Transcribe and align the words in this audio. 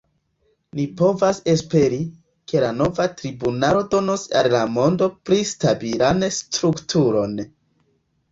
Ni 0.77 0.83
povas 1.01 1.39
esperi, 1.51 1.99
ke 2.51 2.63
la 2.63 2.71
nova 2.77 3.05
tribunalo 3.19 3.83
donos 3.91 4.25
al 4.41 4.49
la 4.55 4.63
mondo 4.77 5.09
pli 5.29 5.39
stabilan 5.51 6.27
strukturon. 6.39 7.37